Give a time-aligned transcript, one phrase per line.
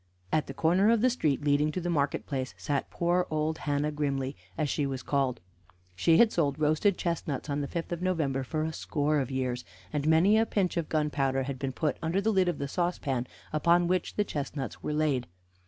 [0.31, 3.91] At the corner of the street leading to the market place sat poor old Hannah
[3.91, 5.39] Grimly, as she was called.
[5.95, 9.63] She had sold roasted chestnuts on the fifth of November for a score of years,
[9.93, 13.27] and many a pinch of gunpowder had been put under the lid of the saucepan
[13.53, 15.27] upon which the chestnuts were laid.